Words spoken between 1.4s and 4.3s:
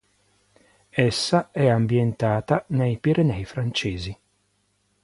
è ambientata nei Pirenei francesi.